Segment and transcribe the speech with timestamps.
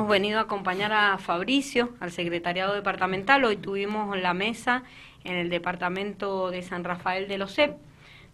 [0.00, 3.44] hemos venido a acompañar a Fabricio, al secretariado departamental.
[3.44, 4.82] Hoy tuvimos la mesa
[5.24, 7.76] en el departamento de San Rafael de los CEP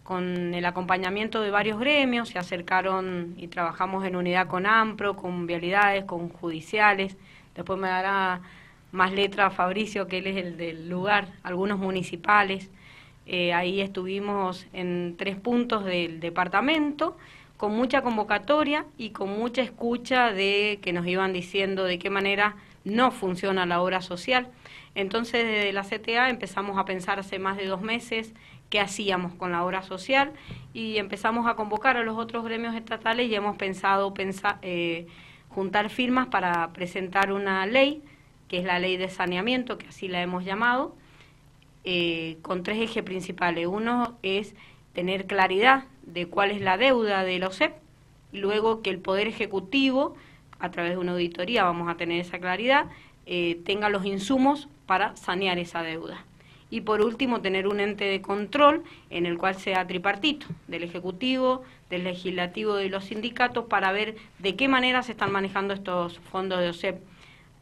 [0.01, 5.45] con el acompañamiento de varios gremios, se acercaron y trabajamos en unidad con AMPRO, con
[5.45, 7.17] vialidades, con judiciales.
[7.53, 8.39] Después me dará
[8.93, 12.69] más letra Fabricio, que él es el del lugar, algunos municipales.
[13.25, 17.17] Eh, ahí estuvimos en tres puntos del departamento
[17.57, 22.55] con mucha convocatoria y con mucha escucha de que nos iban diciendo de qué manera
[22.83, 24.47] no funciona la obra social.
[24.95, 28.33] Entonces, desde la CTA empezamos a pensar hace más de dos meses
[28.69, 30.33] qué hacíamos con la obra social
[30.73, 34.13] y empezamos a convocar a los otros gremios estatales y hemos pensado
[34.61, 35.07] eh,
[35.49, 38.01] juntar firmas para presentar una ley,
[38.47, 40.95] que es la ley de saneamiento, que así la hemos llamado,
[41.83, 43.67] eh, con tres ejes principales.
[43.67, 44.55] Uno es
[44.93, 47.73] tener claridad de cuál es la deuda de los OSEP,
[48.31, 50.15] luego que el Poder Ejecutivo,
[50.59, 52.87] a través de una auditoría vamos a tener esa claridad,
[53.25, 56.25] eh, tenga los insumos para sanear esa deuda.
[56.69, 61.63] Y por último, tener un ente de control en el cual sea tripartito, del Ejecutivo,
[61.89, 66.59] del Legislativo y los sindicatos, para ver de qué manera se están manejando estos fondos
[66.59, 66.99] de OSEP.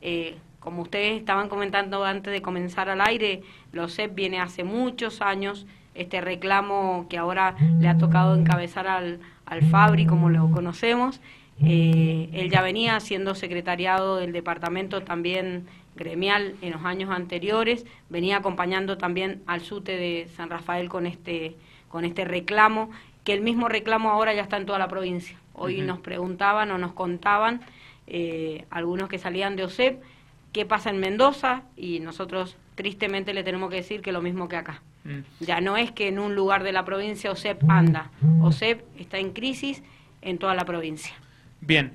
[0.02, 5.22] Eh, como ustedes estaban comentando antes de comenzar al aire, los OSEP viene hace muchos
[5.22, 11.22] años este reclamo que ahora le ha tocado encabezar al, al Fabri, como lo conocemos.
[11.64, 18.38] Eh, él ya venía siendo secretariado del departamento también gremial en los años anteriores, venía
[18.38, 21.56] acompañando también al SUTE de San Rafael con este,
[21.88, 22.90] con este reclamo,
[23.24, 25.38] que el mismo reclamo ahora ya está en toda la provincia.
[25.54, 27.62] Hoy nos preguntaban o nos contaban
[28.08, 30.04] eh, algunos que salían de OSEP
[30.52, 34.58] qué pasa en Mendoza y nosotros tristemente le tenemos que decir que lo mismo que
[34.58, 34.82] acá.
[35.06, 35.20] Mm.
[35.40, 38.12] Ya no es que en un lugar de la provincia OSEP anda,
[38.42, 39.84] OSEP está en crisis
[40.22, 41.14] en toda la provincia.
[41.62, 41.92] Bien,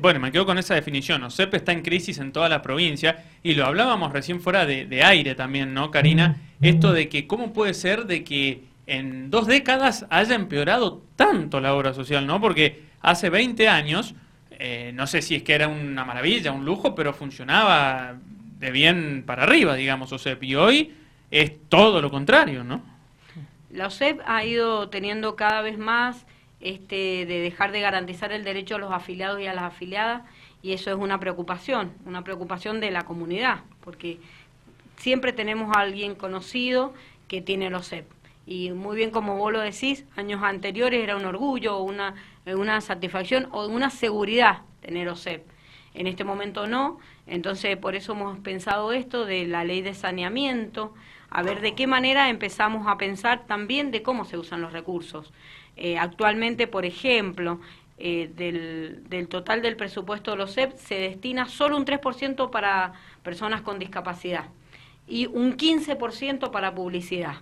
[0.00, 1.22] bueno, me quedo con esa definición.
[1.22, 5.34] OSEP está en crisis en toda la provincia y lo hablábamos recién fuera de, aire
[5.34, 6.36] también, ¿no, Karina?
[6.60, 11.74] Esto de que cómo puede ser de que en dos décadas haya empeorado tanto la
[11.74, 12.40] obra social, ¿no?
[12.40, 14.14] Porque hace 20 años,
[14.50, 18.16] eh, no sé si es que era una maravilla, un lujo, pero funcionaba
[18.58, 20.42] de bien para arriba, digamos, OSEP.
[20.44, 20.92] Y hoy
[21.30, 22.82] es todo lo contrario, ¿no?
[23.70, 26.26] La OSEP ha ido teniendo cada vez más
[26.60, 30.22] este, de dejar de garantizar el derecho a los afiliados y a las afiliadas,
[30.62, 34.18] y eso es una preocupación, una preocupación de la comunidad, porque
[34.96, 36.94] siempre tenemos a alguien conocido
[37.28, 38.06] que tiene el OSEP.
[38.46, 42.14] Y muy bien como vos lo decís, años anteriores era un orgullo, una,
[42.46, 45.44] una satisfacción o una seguridad tener OSEP.
[45.94, 50.94] En este momento no, entonces por eso hemos pensado esto de la ley de saneamiento,
[51.30, 55.32] a ver de qué manera empezamos a pensar también de cómo se usan los recursos.
[55.76, 57.60] Eh, actualmente, por ejemplo,
[57.98, 62.92] eh, del, del, total del presupuesto de los CEP se destina solo un 3% para
[63.22, 64.46] personas con discapacidad
[65.06, 67.36] y un 15% para publicidad.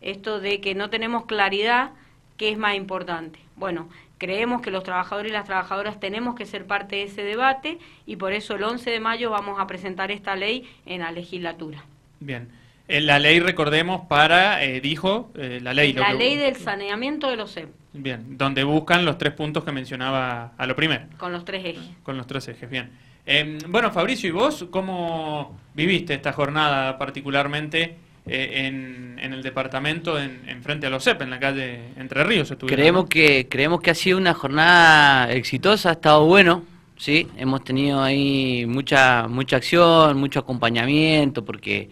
[0.00, 1.92] Esto de que no tenemos claridad,
[2.36, 3.38] ¿qué es más importante?
[3.56, 3.88] Bueno,
[4.24, 8.16] creemos que los trabajadores y las trabajadoras tenemos que ser parte de ese debate y
[8.16, 11.84] por eso el 11 de mayo vamos a presentar esta ley en la legislatura.
[12.20, 12.48] Bien.
[12.88, 15.92] Eh, la ley, recordemos, para, eh, dijo, eh, la ley...
[15.92, 17.68] La ley del saneamiento de los CEP.
[17.92, 21.04] Bien, donde buscan los tres puntos que mencionaba a lo primero.
[21.18, 21.84] Con los tres ejes.
[22.02, 22.92] Con los tres ejes, bien.
[23.26, 27.96] Em, bueno, Fabricio, ¿y vos cómo viviste esta jornada particularmente
[28.26, 32.54] en, el departamento en, frente a los CEP, en la calle Entre Ríos?
[32.66, 36.64] Creemos, que, creemos que ha sido una jornada exitosa, ha estado bueno,
[36.96, 37.28] ¿sí?
[37.36, 41.90] Hemos tenido ahí mucha, mucha acción, mucho acompañamiento, porque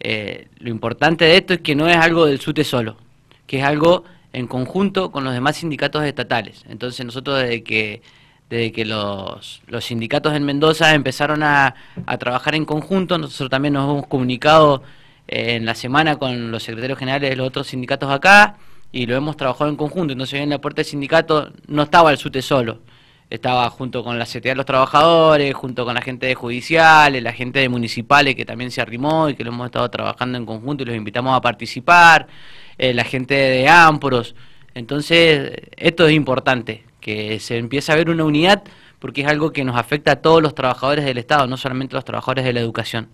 [0.00, 2.96] eh, lo importante de esto es que no es algo del SUTE solo,
[3.46, 6.64] que es algo en conjunto con los demás sindicatos estatales.
[6.68, 8.02] Entonces nosotros desde que,
[8.50, 11.74] desde que los, los sindicatos en Mendoza empezaron a,
[12.18, 14.88] trabajar en conjunto, nosotros también nos hemos comunicado eh,
[15.28, 18.56] en la semana con los secretarios generales de los otros sindicatos acá
[18.92, 20.12] y lo hemos trabajado en conjunto.
[20.12, 22.80] Entonces en la puerta del sindicato no estaba el SUTE solo
[23.30, 27.32] estaba junto con la CTA de los trabajadores, junto con la gente de judiciales, la
[27.32, 30.82] gente de municipales que también se arrimó y que lo hemos estado trabajando en conjunto
[30.82, 32.28] y los invitamos a participar,
[32.78, 34.34] eh, la gente de Ámporos.
[34.74, 38.62] Entonces, esto es importante, que se empiece a ver una unidad
[38.98, 41.98] porque es algo que nos afecta a todos los trabajadores del Estado, no solamente a
[41.98, 43.08] los trabajadores de la educación.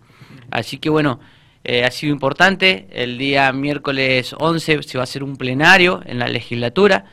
[0.50, 1.20] Así que bueno,
[1.64, 2.86] eh, ha sido importante.
[2.90, 7.04] El día miércoles 11 se va a hacer un plenario en la legislatura,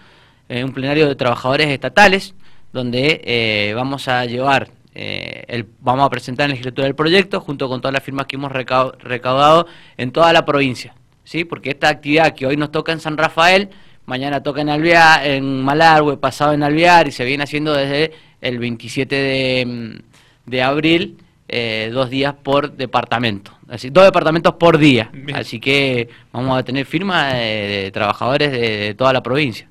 [0.49, 2.33] eh, un plenario de trabajadores estatales
[2.71, 7.39] donde eh, vamos a llevar, eh, el, vamos a presentar en la legislatura el proyecto
[7.41, 9.67] junto con todas las firmas que hemos recaudado
[9.97, 10.93] en toda la provincia,
[11.23, 11.43] ¿sí?
[11.43, 13.69] Porque esta actividad que hoy nos toca en San Rafael,
[14.05, 18.59] mañana toca en Alvear, en Malargüe, pasado en Alvear y se viene haciendo desde el
[18.59, 20.01] 27 de,
[20.45, 21.17] de abril,
[21.49, 25.11] eh, dos días por departamento, así dos departamentos por día.
[25.33, 29.69] Así que vamos a tener firmas de, trabajadores de, toda la provincia.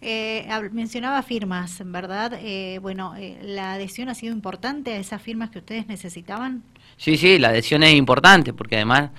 [0.00, 2.38] Eh, mencionaba firmas, ¿verdad?
[2.40, 6.62] Eh, bueno, eh, ¿la adhesión ha sido importante a esas firmas que ustedes necesitaban?
[6.96, 9.10] Sí, sí, la adhesión es importante porque además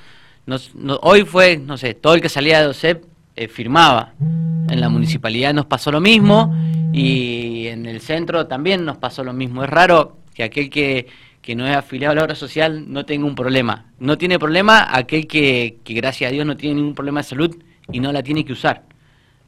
[1.01, 3.05] hoy fue, no sé, todo el que salía de OSEP
[3.49, 4.13] firmaba.
[4.19, 6.53] En la municipalidad nos pasó lo mismo
[6.91, 9.63] y en el centro también nos pasó lo mismo.
[9.63, 11.07] Es raro que aquel que,
[11.41, 13.85] que no es afiliado a la obra social no tenga un problema.
[13.99, 17.55] No tiene problema aquel que, que gracias a Dios no tiene ningún problema de salud
[17.91, 18.83] y no la tiene que usar.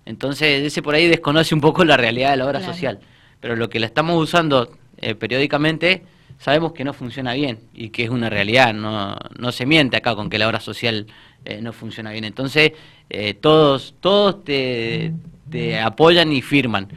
[0.05, 2.99] Entonces ese por ahí desconoce un poco la realidad de la obra social.
[3.39, 6.03] Pero lo que la estamos usando eh, periódicamente
[6.39, 8.73] sabemos que no funciona bien y que es una realidad.
[8.73, 11.07] No, no se miente acá con que la obra social
[11.45, 12.23] eh, no funciona bien.
[12.23, 12.73] Entonces
[13.09, 15.13] eh, todos, todos te,
[15.49, 16.87] te apoyan y firman.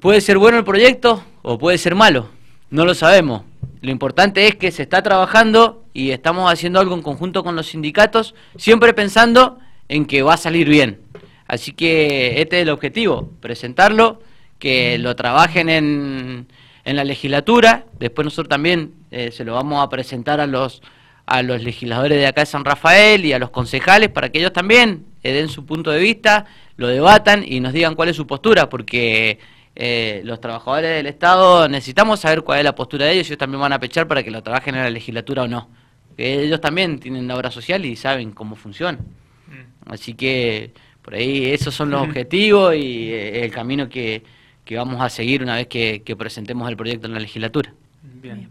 [0.00, 2.28] Puede ser bueno el proyecto o puede ser malo,
[2.70, 3.42] no lo sabemos.
[3.84, 7.66] Lo importante es que se está trabajando y estamos haciendo algo en conjunto con los
[7.66, 9.58] sindicatos, siempre pensando
[9.90, 11.00] en que va a salir bien.
[11.46, 14.22] Así que este es el objetivo, presentarlo,
[14.58, 16.46] que lo trabajen en,
[16.86, 20.80] en la legislatura, después nosotros también eh, se lo vamos a presentar a los,
[21.26, 24.54] a los legisladores de acá de San Rafael y a los concejales para que ellos
[24.54, 26.46] también eh, den su punto de vista,
[26.78, 29.38] lo debatan y nos digan cuál es su postura, porque
[29.76, 33.60] eh, los trabajadores del Estado necesitamos saber cuál es la postura de ellos ellos también
[33.60, 35.68] van a pechar para que lo trabajen en la legislatura o no.
[36.16, 38.98] Que ellos también tienen la obra social y saben cómo funciona.
[38.98, 39.92] Mm.
[39.92, 40.72] Así que
[41.02, 44.22] por ahí esos son los objetivos y eh, el camino que,
[44.70, 47.72] vamos a seguir una vez que, presentemos el proyecto en la legislatura.
[48.02, 48.48] Bien.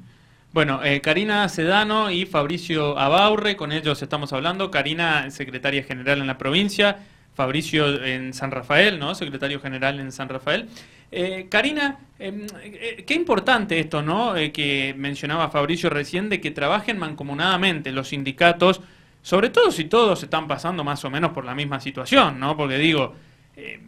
[0.52, 4.70] Bueno, eh, Karina Sedano y Fabricio Abaurre, con ellos estamos hablando.
[4.70, 7.00] Karina, secretaria general en la provincia,
[7.34, 9.16] Fabricio en San Rafael, ¿no?
[9.16, 10.70] Secretario general en San Rafael.
[11.16, 12.48] Eh, Karina, em,
[13.06, 14.34] qué importante esto, ¿no?
[14.52, 18.82] que mencionaba Fabricio recién, de que trabajen mancomunadamente los sindicatos
[19.24, 22.56] sobre todo si todos están pasando más o menos por la misma situación, ¿no?
[22.56, 23.16] Porque digo,
[23.56, 23.80] eh,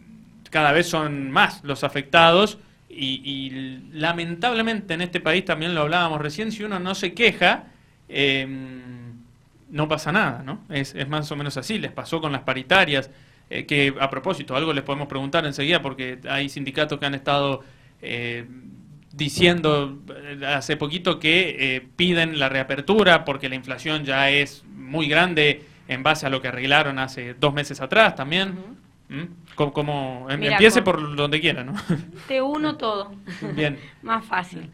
[0.49, 2.57] cada vez son más los afectados
[2.89, 7.65] y, lamentablemente en este país también lo hablábamos recién, si uno no se queja,
[8.07, 8.81] em,
[9.69, 10.61] no pasa nada, ¿no?
[10.69, 13.11] Es, más o menos así, les pasó con las paritarias,
[13.49, 17.63] eh, que a propósito, algo les podemos preguntar enseguida porque hay sindicatos que han estado...
[18.01, 18.45] Eh,
[19.11, 19.99] diciendo
[20.45, 26.25] hace poquito que piden la reapertura porque la inflación ya es muy grande en base
[26.25, 28.55] a lo que arreglaron hace dos meses atrás también.
[29.07, 29.23] ¿Mm?
[29.55, 31.75] Como, em, empiece por donde quiera, ¿no?
[32.27, 33.13] Te uno todo.
[33.53, 33.79] Bien.
[34.01, 34.71] Más fácil.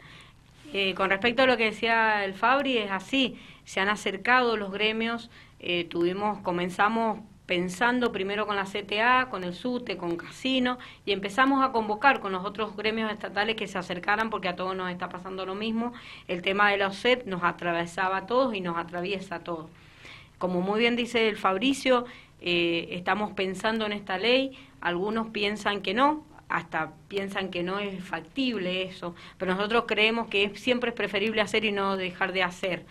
[0.72, 3.38] Eh, con respecto a lo que decía el Fabri, es así.
[3.64, 5.30] Se han acercado los gremios.
[5.60, 11.64] Eh, tuvimos, comenzamos pensando primero con la CTA, con el SUTE, con Casino, y empezamos
[11.64, 15.08] a convocar con los otros gremios estatales que se acercaran, porque a todos nos está
[15.08, 15.92] pasando lo mismo.
[16.28, 19.70] El tema de la OSET nos atravesaba a todos y nos atraviesa a todos.
[20.38, 22.04] Como muy bien dice el Fabricio,
[22.40, 28.02] eh, estamos pensando en esta ley, algunos piensan que no, hasta piensan que no es
[28.04, 32.84] factible eso, pero nosotros creemos que siempre es preferible hacer y no dejar de hacer.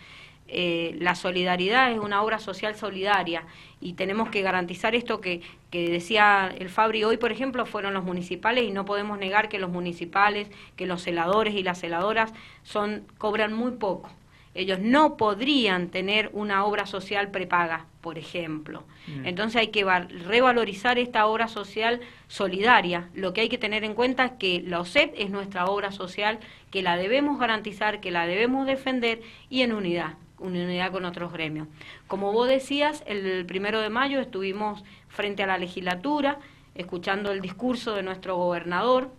[0.53, 3.45] Eh, la solidaridad es una obra social solidaria
[3.80, 8.03] y tenemos que garantizar esto que, que decía el Fabri hoy, por ejemplo, fueron los
[8.03, 12.33] municipales y no podemos negar que los municipales, que los celadores y las celadoras
[12.63, 14.09] son cobran muy poco
[14.53, 18.84] ellos no podrían tener una obra social prepaga, por ejemplo.
[19.08, 19.25] Mm.
[19.25, 19.86] Entonces hay que
[20.27, 23.10] revalorizar esta obra social solidaria.
[23.13, 26.39] Lo que hay que tener en cuenta es que la OSET es nuestra obra social,
[26.70, 31.67] que la debemos garantizar, que la debemos defender y en unidad, unidad con otros gremios.
[32.07, 36.39] Como vos decías, el primero de mayo estuvimos frente a la legislatura,
[36.75, 39.12] escuchando el discurso de nuestro gobernador,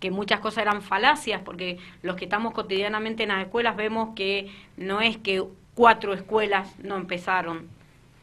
[0.00, 4.52] que muchas cosas eran falacias, porque los que estamos cotidianamente en las escuelas vemos que
[4.76, 7.68] no es que cuatro escuelas no empezaron,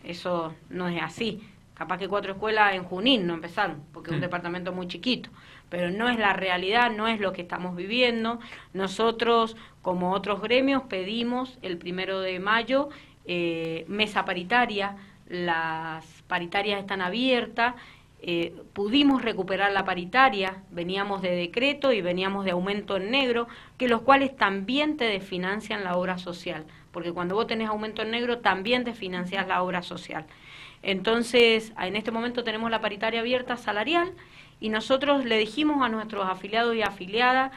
[0.03, 1.41] eso no es así.
[1.73, 5.31] Capaz que cuatro escuelas en Junín no empezaron, porque es un departamento muy chiquito,
[5.71, 8.39] pero no es la realidad, no es lo que estamos viviendo.
[8.73, 12.89] Nosotros, como otros gremios, pedimos el primero de mayo
[13.25, 14.97] eh, mesa paritaria,
[15.27, 17.73] las paritarias están abiertas
[18.23, 23.47] eh, pudimos recuperar la paritaria, veníamos de decreto y veníamos de aumento en negro,
[23.79, 28.11] que los cuales también te desfinancian la obra social, porque cuando vos tenés aumento en
[28.11, 30.27] negro también te financias la obra social.
[30.83, 34.13] Entonces, en este momento tenemos la paritaria abierta salarial
[34.61, 37.51] y nosotros le dijimos a nuestros afiliados y afiliadas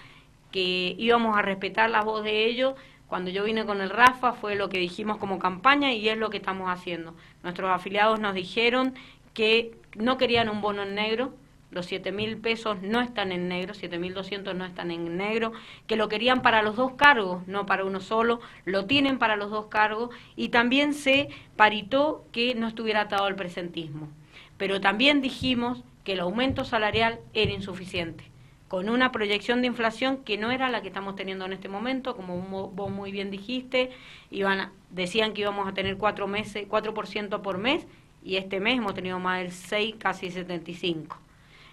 [0.50, 2.74] que íbamos a respetar la voz de ellos.
[3.08, 6.30] Cuando yo vine con el Rafa fue lo que dijimos como campaña y es lo
[6.30, 7.14] que estamos haciendo.
[7.42, 8.94] Nuestros afiliados nos dijeron
[9.34, 11.34] que no querían un bono en negro,
[11.70, 15.52] los 7 mil pesos no están en negro, 7 mil 200 no están en negro,
[15.86, 19.50] que lo querían para los dos cargos, no para uno solo, lo tienen para los
[19.50, 24.08] dos cargos y también se paritó que no estuviera atado al presentismo.
[24.56, 28.24] Pero también dijimos que el aumento salarial era insuficiente,
[28.68, 32.14] con una proyección de inflación que no era la que estamos teniendo en este momento,
[32.14, 33.90] como vos muy bien dijiste,
[34.30, 37.86] iban decían que íbamos a tener cuatro meses, 4% por mes,
[38.22, 41.23] y este mes hemos tenido más del 6, casi 75.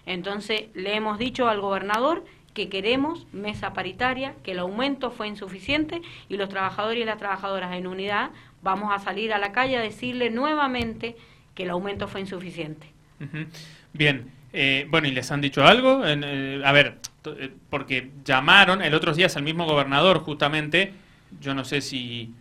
[0.06, 6.02] Entonces le hemos dicho al gobernador que queremos mesa paritaria, que el aumento fue insuficiente
[6.28, 8.30] y los trabajadores y las trabajadoras en unidad
[8.62, 11.16] vamos a salir a la calle a decirle nuevamente
[11.54, 12.86] que el aumento fue insuficiente.
[13.92, 16.02] Bien, eh, bueno, ¿y les han dicho algo?
[16.04, 20.92] Eh, a ver, eh, porque llamaron el otro día al mismo gobernador justamente,
[21.40, 22.34] yo no sé si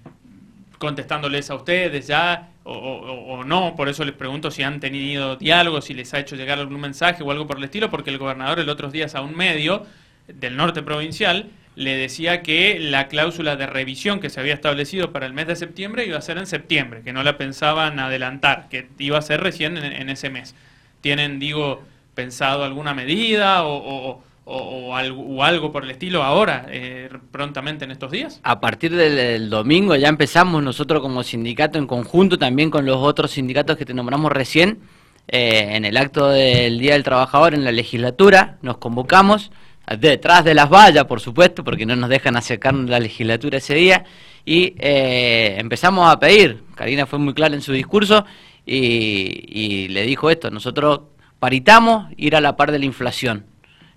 [0.77, 5.93] contestándoles a ustedes ya o, no, por eso les pregunto si han tenido diálogos, si
[5.93, 8.69] les ha hecho llegar algún mensaje o algo por el estilo, porque el gobernador el
[8.69, 9.85] otro día a un medio
[10.27, 15.25] del norte provincial le decía que la cláusula de revisión que se había establecido para
[15.25, 18.89] el mes de septiembre iba a ser en septiembre, que no la pensaban adelantar, que
[18.99, 20.53] iba a ser recién en, ese mes.
[20.99, 27.91] ¿Tienen, digo, pensado alguna medida o o, algo, por el estilo ahora, eh, prontamente en
[27.91, 28.39] estos días?
[28.43, 33.31] A partir del, domingo ya empezamos nosotros como sindicato en conjunto también con los otros
[33.31, 34.79] sindicatos que te nombramos recién,
[35.27, 39.51] eh, en el acto del Día del Trabajador en la legislatura, nos convocamos
[39.99, 43.75] detrás de las vallas, por supuesto, porque no nos dejan acercarnos a la legislatura ese
[43.75, 44.05] día,
[44.45, 48.25] y eh, empezamos a pedir, Karina fue muy clara en su discurso,
[48.65, 51.01] y, y le dijo esto, nosotros
[51.39, 53.45] paritamos ir a la par de la inflación.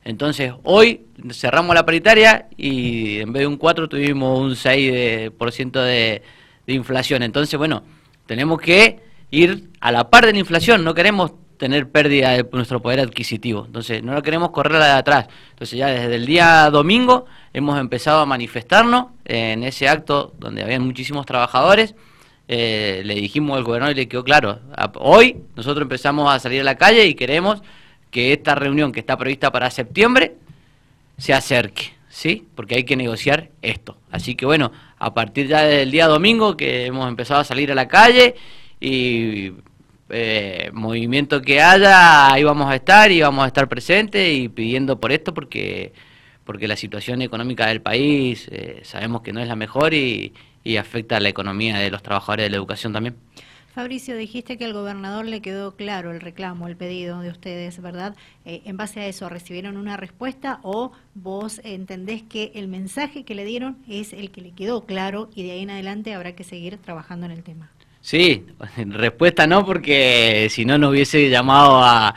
[0.04, 6.22] Entonces, hoy cerramos la paritaria y en vez de un 4 tuvimos un 6% de,
[6.66, 7.22] de, inflación.
[7.22, 7.82] Entonces, bueno,
[8.26, 12.82] tenemos que ir a la par de la inflación, no queremos tener pérdida de nuestro
[12.82, 13.64] poder adquisitivo.
[13.66, 15.28] Entonces, no lo queremos correr la de atrás.
[15.50, 20.82] Entonces, ya desde el día domingo hemos empezado a manifestarnos en ese acto donde habían
[20.82, 21.94] muchísimos trabajadores.
[22.46, 24.60] Eh, le dijimos al gobernador y le quedó claro,
[24.96, 27.62] hoy nosotros empezamos a salir a la calle y queremos
[28.14, 30.36] que esta reunión que está prevista para septiembre
[31.18, 32.46] se acerque, ¿sí?
[32.54, 33.96] Porque hay que negociar esto.
[34.08, 37.74] Así que bueno, a partir ya del día domingo que hemos empezado a salir a
[37.74, 38.36] la calle
[38.78, 39.54] y
[40.10, 45.00] eh, movimiento que haya, ahí vamos a estar y vamos a estar presentes y pidiendo
[45.00, 45.92] por esto porque
[46.44, 50.76] porque la situación económica del país eh, sabemos que no es la mejor y, y
[50.76, 53.16] afecta a la economía de los trabajadores de la educación también.
[53.74, 58.14] Fabricio, dijiste que al gobernador le quedó claro el reclamo, el pedido de ustedes, ¿verdad?
[58.44, 63.34] Eh, en base a eso, ¿recibieron una respuesta o vos entendés que el mensaje que
[63.34, 66.44] le dieron es el que le quedó claro y de ahí en adelante habrá que
[66.44, 67.68] seguir trabajando en el tema?
[68.00, 72.14] Sí, respuesta no, porque si no nos hubiese llamado a,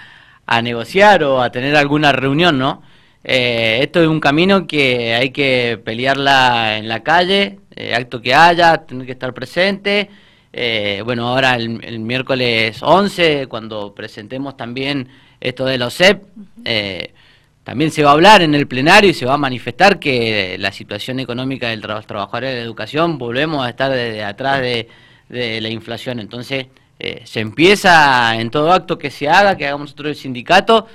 [0.62, 2.84] negociar o a tener alguna reunión, ¿no?
[3.24, 8.36] Eh, esto es un camino que hay que pelearla en la calle, eh, acto que
[8.36, 10.12] haya, tener que estar presente
[10.54, 15.08] eh, bueno, ahora el, miércoles 11, cuando presentemos también
[15.40, 16.24] esto de los CEP,
[16.66, 17.14] eh,
[17.64, 20.72] también se va a hablar en el plenario y se va a manifestar que la
[20.72, 24.88] situación económica del los trabajadores de la educación, volvemos a estar desde atrás de,
[25.30, 26.20] la inflación.
[26.20, 26.68] Entonces,
[27.00, 30.88] eh, se empieza en todo acto que se haga, que hagamos nosotros el sindicato,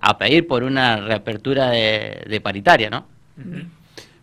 [0.00, 3.06] a pedir por una reapertura de, paritaria, ¿no?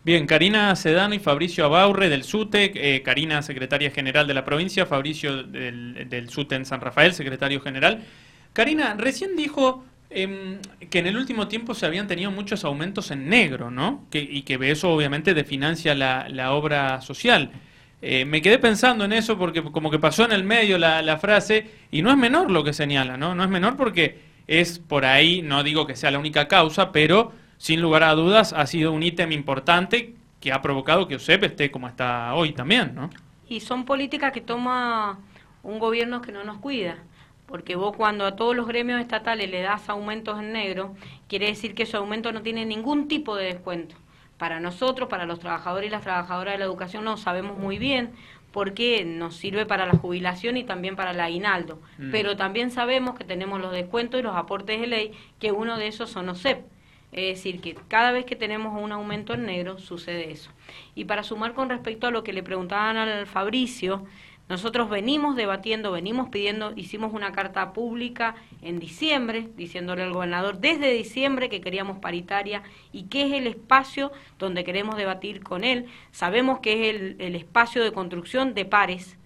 [0.05, 4.85] Bien, Karina Sedano y Fabricio Abaurre del SUTE, eh, Karina, secretaria general de la provincia,
[4.85, 8.03] Fabricio del, SUTE en San Rafael, secretario general.
[8.51, 13.29] Karina, recién dijo em, que en el último tiempo se habían tenido muchos aumentos en
[13.29, 14.05] negro, ¿no?
[14.11, 17.51] y que eso obviamente definancia la, la obra social.
[18.01, 21.17] Eh, me quedé pensando en eso porque como que pasó en el medio la, la
[21.17, 23.33] frase y no es menor lo que señala, ¿no?
[23.33, 27.31] No es menor porque es por ahí, no digo que sea la única causa, pero
[27.63, 31.71] sin lugar a dudas, ha sido un ítem importante que ha provocado que OSEP esté
[31.71, 33.09] como está hoy también, ¿no?
[33.47, 35.19] Y son políticas que toma
[35.63, 36.97] un gobierno que no nos cuida.
[37.45, 40.93] Porque vos cuando a todos los gremios estatales le das aumentos en negro,
[41.29, 43.95] quiere decir que ese aumento no tiene ningún tipo de descuento.
[44.37, 48.11] Para nosotros, para los trabajadores y las trabajadoras de la educación, no sabemos muy bien
[48.51, 51.79] porque nos sirve para la jubilación y también para el aguinaldo.
[51.97, 52.11] Mm.
[52.11, 55.87] Pero también sabemos que tenemos los descuentos y los aportes de ley, que uno de
[55.87, 56.72] esos son OSEP.
[57.13, 60.51] Es decir, que cada vez que tenemos un aumento en negro sucede eso.
[60.95, 64.05] Y para sumar con respecto a lo que le preguntaban al Fabricio,
[64.49, 70.91] nosotros venimos debatiendo, venimos pidiendo, hicimos una carta pública en diciembre, diciéndole al gobernador desde
[70.91, 75.85] diciembre que queríamos paritaria y que es el espacio donde queremos debatir con él.
[76.11, 79.17] Sabemos que es el, el espacio de construcción de pares,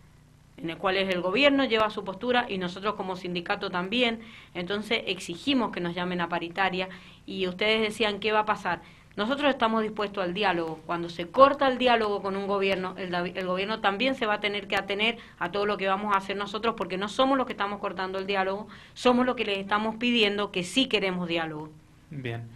[0.57, 4.21] en el cual el gobierno lleva su postura y nosotros como sindicato también.
[4.53, 6.89] Entonces exigimos que nos llamen a paritaria
[7.25, 8.81] y ustedes decían qué va a pasar.
[9.15, 10.79] Nosotros estamos dispuestos al diálogo.
[10.85, 14.39] Cuando se corta el diálogo con un gobierno, el, el, gobierno también se va a
[14.39, 17.47] tener que atener a todo lo que vamos a hacer nosotros, porque no somos los
[17.47, 21.69] que estamos cortando el diálogo, somos los que les estamos pidiendo que sí queremos diálogo.
[22.11, 22.47] Bien.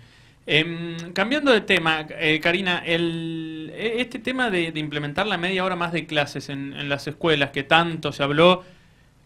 [0.53, 5.77] Eh, cambiando de tema, eh, Karina, el, e, este tema de, implementar la media hora
[5.77, 8.65] más de clases en, las escuelas, que tanto se habló,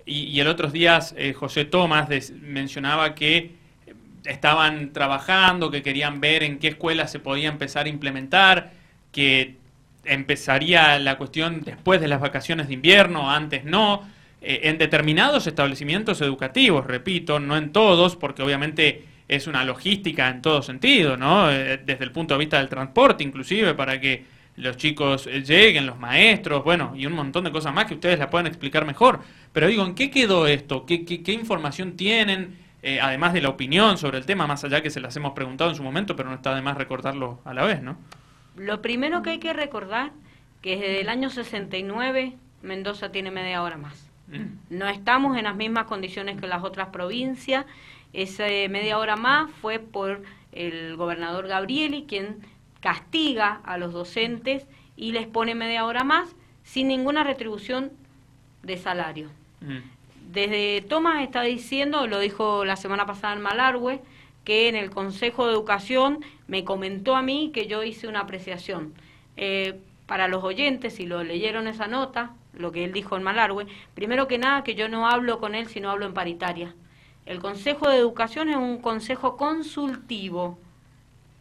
[0.05, 3.55] y, el otros días eh, José Tomás mencionaba que
[4.23, 8.71] estaban trabajando, que querían ver en qué escuelas se podía empezar a implementar,
[9.11, 9.55] que
[10.03, 14.07] empezaría la cuestión después de las vacaciones de invierno, antes no,
[14.43, 20.41] eh, en determinados establecimientos educativos, repito, no en todos, porque obviamente es una logística en
[20.41, 21.51] todo sentido, ¿no?
[21.51, 24.25] Eh, desde el punto de vista del transporte, inclusive, para que
[24.57, 28.29] los chicos lleguen, los maestros, bueno, y un montón de cosas más que ustedes la
[28.29, 29.19] pueden explicar mejor.
[29.51, 30.85] Pero digo, ¿en qué quedó esto?
[30.85, 32.65] ¿Qué, qué, qué información tienen?
[32.85, 35.71] eh, además de la opinión sobre el tema, más allá que se las hemos preguntado
[35.71, 37.97] en su momento, pero no está de más recordarlo a la vez, ¿no?
[38.55, 40.11] Lo primero que hay que recordar,
[40.61, 44.07] que desde el año 69 Mendoza tiene media hora más.
[44.27, 44.77] Mm.
[44.77, 47.65] No estamos en las mismas condiciones que las otras provincias.
[48.13, 52.37] Esa media hora más fue por el gobernador Gabrieli, quien
[52.79, 57.91] castiga a los docentes y les pone media hora más sin ninguna retribución
[58.63, 59.29] de salario.
[59.61, 59.77] Mm.
[60.31, 64.01] Desde Tomás está diciendo, lo dijo la semana pasada en Malargüe,
[64.43, 68.93] que en el Consejo de Educación me comentó a mí que yo hice una apreciación.
[69.37, 73.67] Eh, para los oyentes, si lo leyeron esa nota, lo que él dijo en Malargüe,
[73.93, 76.73] primero que nada que yo no hablo con él, sino hablo en paritaria.
[77.25, 80.59] El Consejo de Educación es un consejo consultivo,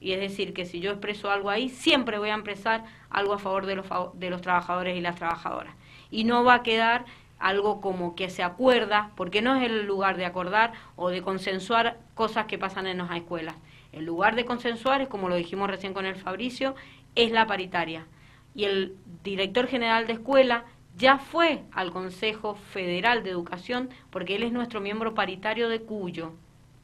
[0.00, 3.38] y es decir, que si yo expreso algo ahí, siempre voy a expresar algo a
[3.38, 5.74] favor de los, de los trabajadores y las trabajadoras.
[6.10, 7.04] Y no va a quedar
[7.38, 11.98] algo como que se acuerda, porque no es el lugar de acordar o de consensuar
[12.14, 13.54] cosas que pasan en las escuelas.
[13.92, 16.74] El lugar de consensuar es, como lo dijimos recién con el Fabricio,
[17.14, 18.06] es la paritaria.
[18.54, 20.64] Y el director general de escuela
[20.96, 26.32] ya fue al Consejo Federal de Educación porque él es nuestro miembro paritario de Cuyo.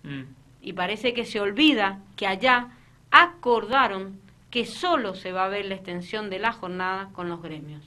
[0.03, 0.23] Mm.
[0.63, 2.69] Y parece que se olvida que allá
[3.11, 4.19] acordaron
[4.51, 7.83] que solo se va a ver la extensión de la jornada con los gremios.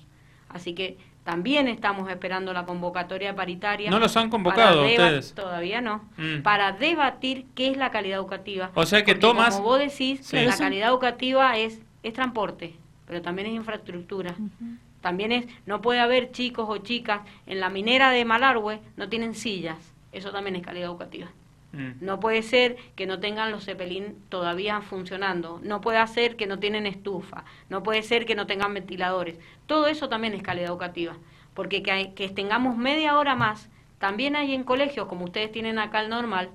[0.47, 3.89] Así que también estamos esperando la convocatoria paritaria.
[3.89, 5.33] ¿No los han convocado ustedes?
[5.33, 6.09] Todavía no.
[6.17, 6.41] Mm.
[6.41, 8.71] Para debatir qué es la calidad educativa.
[8.75, 9.55] O sea que Tomás...
[9.55, 10.37] Como vos decís, sí.
[10.37, 14.35] la calidad educativa es, es transporte, pero también es infraestructura.
[14.37, 14.77] Uh -huh.
[15.03, 19.35] También es, no puede haber chicos o chicas en la minera de Malargüe, no tienen
[19.35, 19.77] sillas.
[20.13, 21.27] Eso también es calidad educativa.
[21.73, 21.91] Mm.
[21.99, 25.59] No puede ser que no tengan los Zeppelin todavía funcionando.
[25.61, 27.43] No puede ser que no tienen estufa.
[27.67, 29.37] No puede ser que no tengan ventiladores.
[29.65, 31.17] Todo eso también es calidad educativa.
[31.53, 35.79] Porque que, hay, que tengamos media hora más, también hay en colegios, como ustedes tienen
[35.79, 36.49] acá el normal,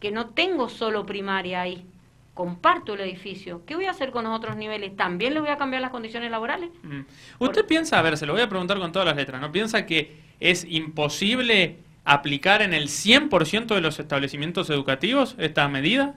[0.00, 1.86] que no tengo solo primaria ahí.
[2.36, 3.62] Comparto el edificio.
[3.64, 4.94] ¿Qué voy a hacer con los otros niveles?
[4.94, 6.68] ¿También le voy a cambiar las condiciones laborales?
[6.82, 7.00] Mm.
[7.38, 7.66] ¿Usted Por...
[7.66, 9.50] piensa, a ver, se lo voy a preguntar con todas las letras, ¿no?
[9.50, 16.16] ¿Piensa que es imposible aplicar en el 100% de los establecimientos educativos esta medida?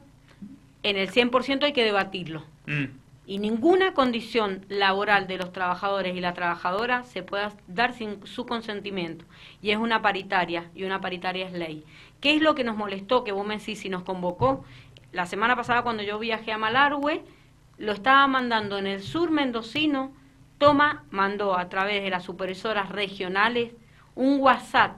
[0.83, 2.43] En el 100% hay que debatirlo.
[2.65, 2.85] Mm.
[3.25, 8.45] Y ninguna condición laboral de los trabajadores y la trabajadora se pueda dar sin su
[8.45, 9.23] consentimiento.
[9.61, 11.85] Y es una paritaria, y una paritaria es ley.
[12.21, 14.65] ¿Qué es lo que nos molestó, que vos me decís si nos convocó?
[15.11, 17.23] La semana pasada cuando yo viajé a Malargüe,
[17.77, 20.11] lo estaba mandando en el sur mendocino,
[20.57, 23.73] Toma mandó a través de las supervisoras regionales
[24.15, 24.97] un WhatsApp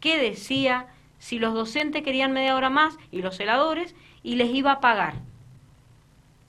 [0.00, 4.72] que decía si los docentes querían media hora más y los celadores y les iba
[4.72, 5.14] a pagar.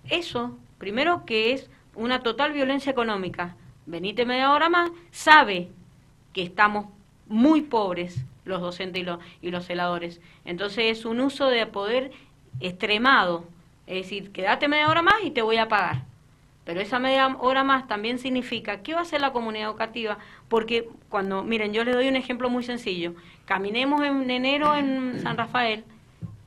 [0.09, 3.55] Eso, primero que es una total violencia económica.
[3.85, 5.69] Venite media hora más, sabe
[6.31, 6.87] que estamos
[7.27, 10.21] muy pobres los docentes y los, y los celadores.
[10.45, 12.11] Entonces es un uso de poder
[12.59, 13.45] extremado.
[13.87, 16.03] Es decir, quédate media hora más y te voy a pagar.
[16.65, 20.87] Pero esa media hora más también significa qué va a hacer la comunidad educativa, porque
[21.09, 23.15] cuando, miren, yo les doy un ejemplo muy sencillo.
[23.45, 25.83] Caminemos en enero en San Rafael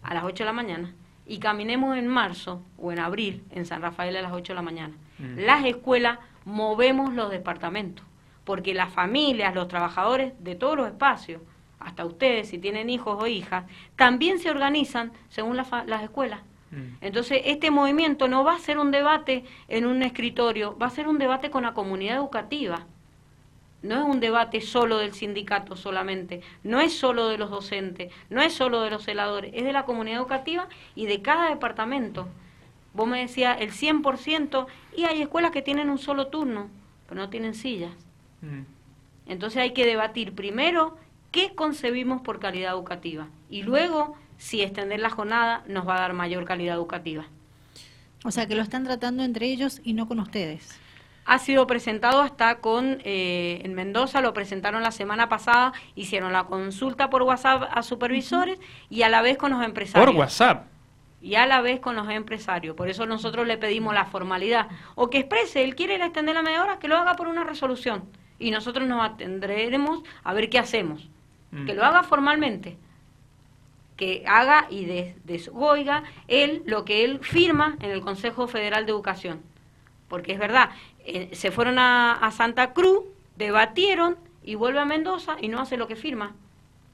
[0.02, 0.94] a las 8 de la mañana
[1.26, 4.62] y caminemos en marzo o en abril en San Rafael a las 8 de la
[4.62, 4.94] mañana.
[5.18, 5.40] Mm.
[5.40, 8.04] Las escuelas movemos los departamentos,
[8.44, 11.42] porque las familias, los trabajadores de todos los espacios,
[11.78, 13.64] hasta ustedes si tienen hijos o hijas,
[13.96, 16.40] también se organizan según la las escuelas.
[16.70, 16.96] Mm.
[17.00, 21.08] Entonces, este movimiento no va a ser un debate en un escritorio, va a ser
[21.08, 22.86] un debate con la comunidad educativa.
[23.82, 28.42] No es un debate solo del sindicato solamente, no es solo de los docentes, no
[28.42, 32.26] es solo de los celadores, es de la comunidad educativa y de cada departamento.
[32.94, 36.68] Vos me decías el 100% y hay escuelas que tienen un solo turno,
[37.06, 37.92] pero no tienen sillas.
[38.40, 38.62] Mm.
[39.28, 40.96] Entonces hay que debatir primero
[41.30, 46.12] qué concebimos por calidad educativa y luego si extender la jornada nos va a dar
[46.12, 47.26] mayor calidad educativa.
[48.24, 50.78] O sea que lo están tratando entre ellos y no con ustedes.
[51.26, 56.44] Ha sido presentado hasta con, eh, en Mendoza lo presentaron la semana pasada, hicieron la
[56.44, 58.58] consulta por WhatsApp a supervisores
[58.90, 60.06] y a la vez con los empresarios.
[60.06, 60.66] Por WhatsApp.
[61.20, 62.76] Y a la vez con los empresarios.
[62.76, 64.68] Por eso nosotros le pedimos la formalidad.
[64.94, 68.04] O que exprese, él quiere extender la media hora, que lo haga por una resolución.
[68.38, 71.08] Y nosotros nos atendremos a ver qué hacemos.
[71.64, 72.76] Que lo haga formalmente
[73.96, 74.84] que haga y
[75.24, 79.40] desoiga él lo que él firma en el Consejo Federal de Educación.
[80.08, 80.70] Porque es verdad,
[81.04, 83.04] eh, se fueron a, Santa Cruz,
[83.36, 86.34] debatieron y vuelve a Mendoza y no hace lo que firma.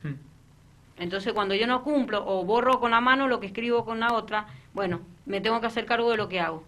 [0.02, 0.14] Hmm.
[0.96, 4.14] Entonces cuando yo no cumplo o borro con la mano lo que escribo con la
[4.14, 6.64] otra, bueno, me tengo que hacer cargo de lo que hago.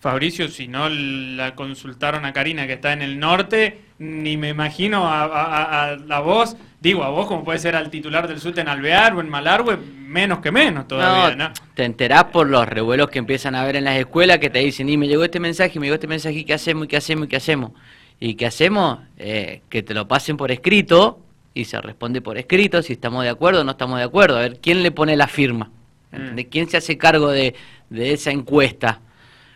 [0.00, 5.06] Fabricio, si no la consultaron a Karina que está en el norte, ni me imagino
[5.06, 9.14] a, la voz, digo a vos como puede ser al titular del SUT en Alvear
[9.14, 11.52] o en Malargüe, menos que menos todavía, ¿no?
[11.74, 14.88] Te enterás por los revuelos que empiezan a ver en las escuelas que te dicen,
[14.88, 16.86] y me llegó este mensaje, me llegó este mensaje, ¿y qué hacemos?
[16.86, 17.26] ¿Y qué hacemos?
[17.26, 17.72] ¿Y qué hacemos?
[18.18, 18.98] ¿Y qué hacemos?
[19.18, 21.20] Eh, que te lo pasen por escrito
[21.54, 24.38] y se responde por escrito si estamos de acuerdo o no estamos de acuerdo.
[24.38, 25.70] A ver, ¿quién le pone la firma?
[26.10, 26.38] Mm.
[26.50, 27.54] ¿Quién se hace cargo de,
[27.88, 29.00] de esa encuesta?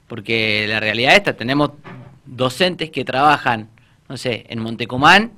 [0.06, 1.72] Porque la realidad es esta, tenemos
[2.24, 3.70] docentes que trabajan,
[4.08, 5.32] no sé, en Montecomán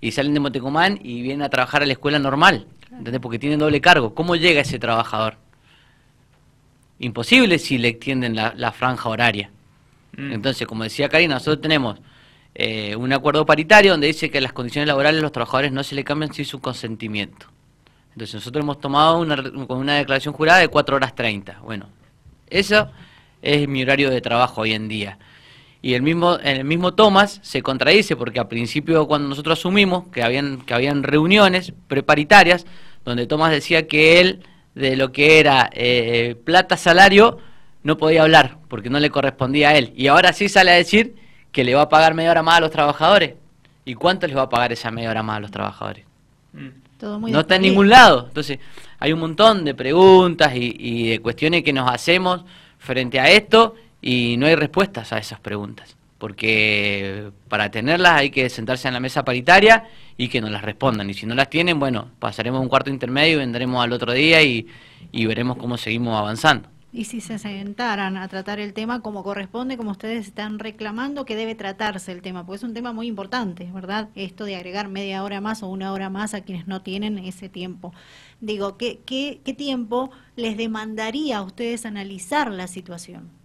[0.00, 3.20] y salen de Montecomán y vienen a trabajar a la escuela normal, ¿entendés?
[3.20, 4.14] Porque tienen doble cargo.
[4.14, 5.36] ¿Cómo llega ese trabajador?
[6.98, 9.50] Imposible si le extienden la, franja horaria.
[10.16, 10.32] Mm.
[10.32, 11.98] Entonces, como decía Karina, nosotros tenemos
[12.54, 15.94] eh, un acuerdo paritario donde dice que las condiciones laborales de los trabajadores no se
[15.94, 17.46] le cambian sin su consentimiento.
[18.12, 21.60] Entonces, nosotros hemos tomado una, con una declaración jurada de 4 horas 30.
[21.62, 21.88] Bueno,
[22.48, 22.90] eso
[23.40, 25.18] es mi horario de trabajo hoy en día.
[25.82, 30.22] Y el mismo, el mismo Tomás se contradice porque al principio cuando nosotros asumimos que
[30.22, 32.66] habían, que habían reuniones preparitarias
[33.04, 37.38] donde Tomás decía que él de lo que era eh, plata salario
[37.82, 39.92] no podía hablar porque no le correspondía a él.
[39.96, 41.14] Y ahora sí sale a decir
[41.50, 43.34] que le va a pagar media hora más a los trabajadores.
[43.86, 46.04] ¿Y cuánto les va a pagar esa media hora más a los trabajadores?
[46.52, 47.30] Mm.
[47.30, 48.26] no está en ningún lado.
[48.28, 48.58] Entonces,
[48.98, 52.44] hay un montón de preguntas y, y de cuestiones que nos hacemos
[52.78, 58.48] frente a esto y no hay respuestas a esas preguntas, porque para tenerlas hay que
[58.48, 59.84] sentarse en la mesa paritaria
[60.16, 63.34] y que nos las respondan, y si no las tienen, bueno, pasaremos un cuarto intermedio
[63.34, 64.66] y vendremos al otro día y,
[65.12, 66.68] y veremos cómo seguimos avanzando.
[66.92, 71.36] Y si se sentaran a tratar el tema como corresponde, como ustedes están reclamando que
[71.36, 74.08] debe tratarse el tema, porque es un tema muy importante, ¿verdad?
[74.16, 77.48] Esto de agregar media hora más o una hora más a quienes no tienen ese
[77.48, 77.94] tiempo.
[78.40, 83.39] Digo, ¿qué, qué, qué tiempo les demandaría a ustedes analizar la situación?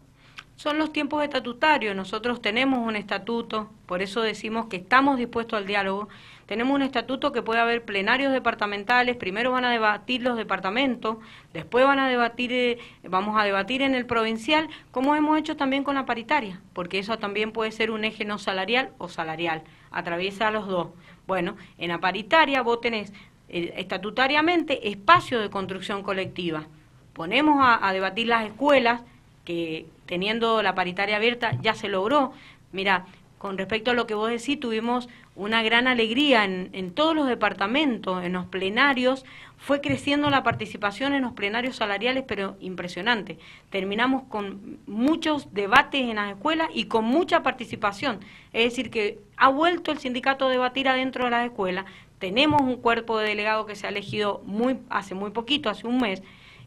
[0.55, 1.95] Son los tiempos estatutarios.
[1.95, 6.07] Nosotros tenemos un estatuto, por eso decimos que estamos dispuestos al diálogo.
[6.45, 11.17] Tenemos un estatuto que puede haber plenarios departamentales, primero van a debatir los departamentos,
[11.53, 15.83] después van a debatir, eh, vamos a debatir en el provincial, como hemos hecho también
[15.83, 20.49] con la paritaria, porque eso también puede ser un eje no salarial o salarial, atraviesa
[20.49, 20.89] a los dos.
[21.25, 23.11] Bueno, en la paritaria vos tenés
[23.49, 26.67] eh, estatutariamente espacio de construcción colectiva.
[27.13, 29.01] Ponemos a debatir las escuelas,
[29.45, 32.33] que teniendo la paritaria abierta ya se logró.
[32.71, 33.05] Mira,
[33.37, 38.23] con respecto a lo que vos decís, tuvimos una gran alegría en, todos los departamentos,
[38.23, 39.25] en los plenarios,
[39.57, 43.37] fue creciendo la participación en los plenarios salariales, pero impresionante.
[43.69, 48.19] Terminamos con muchos debates en las escuelas y con mucha participación.
[48.53, 51.85] Es decir, que ha vuelto el sindicato a debatir adentro de las escuelas.
[52.19, 55.99] Tenemos un cuerpo de delegado que se ha elegido muy, hace muy poquito, hace un
[55.99, 56.23] mes,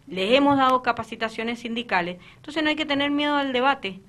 [0.09, 4.01] les hemos dado capacitaciones sindicales, entonces no hay que tener miedo al debate.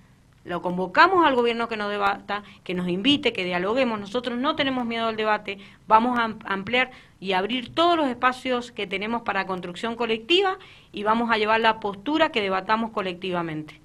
[0.45, 3.99] Lo convocamos al gobierno que nos debata, que nos invite, que dialoguemos.
[3.99, 5.59] Nosotros no tenemos miedo al debate.
[5.85, 10.57] Vamos a ampliar y abrir todos los espacios que tenemos para construcción colectiva
[10.93, 13.79] y vamos a llevar la postura que debatamos colectivamente.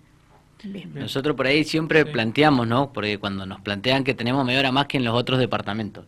[0.94, 2.92] Nosotros por ahí siempre planteamos, ¿no?
[2.92, 6.06] Porque cuando nos plantean que tenemos media hora más que en los otros departamentos.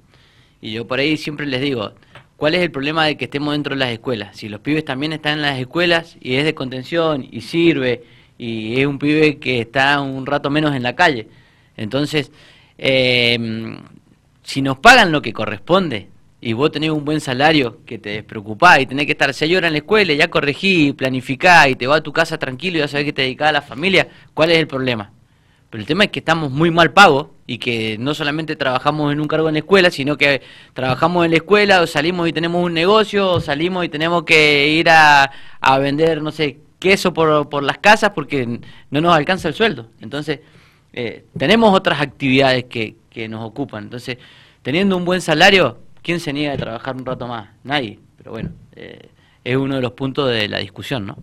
[0.62, 1.92] Y yo por ahí siempre les digo,
[2.36, 4.36] ¿Cuál es el problema de que estemos dentro de las escuelas?
[4.36, 8.04] Si los pibes también están en las escuelas y es de contención y sirve
[8.36, 11.28] y es un pibe que está un rato menos en la calle.
[11.78, 12.30] Entonces,
[12.76, 13.78] eh,
[14.42, 16.08] si nos pagan lo que corresponde
[16.40, 19.68] y vos tenés un buen salario que te despreocupás y tenés que estar seis horas
[19.68, 22.88] en la escuela, ya corregí, planificás y te vas a tu casa tranquilo y ya
[22.88, 25.10] sabés que te dedicás a la familia, ¿cuál es el problema?
[25.70, 29.20] Pero el tema es que estamos muy mal pagos y que no solamente trabajamos en
[29.20, 30.42] un cargo en la escuela, sino que
[30.74, 34.68] trabajamos en la escuela o salimos y tenemos un negocio o salimos y tenemos que
[34.68, 35.30] ir a,
[35.80, 39.88] vender, no sé, queso por, por las casas porque no nos alcanza el sueldo.
[40.00, 40.40] Entonces,
[40.92, 43.84] eh, tenemos otras actividades que, que nos ocupan.
[43.84, 44.18] Entonces,
[44.62, 47.48] teniendo un buen salario, ¿quién se niega a trabajar un rato más?
[47.64, 47.98] Nadie.
[48.16, 49.10] Pero bueno, eh,
[49.44, 51.16] es uno de los puntos de la discusión, ¿no?